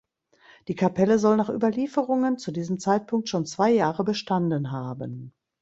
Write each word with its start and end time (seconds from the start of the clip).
Die 0.67 0.73
Kapelle 0.73 1.19
soll 1.19 1.37
nach 1.37 1.51
Überlieferungen 1.51 2.39
zu 2.39 2.51
diesem 2.51 2.79
Zeitpunkt 2.79 3.29
schon 3.29 3.45
zwei 3.45 3.69
Jahre 3.71 4.03
bestanden 4.03 4.71
haben. 4.71 5.31